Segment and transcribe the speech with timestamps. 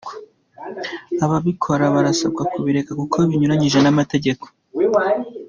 [1.25, 4.45] Ababikora barasabwa kubireka kuko binyuranyije n’amategeko.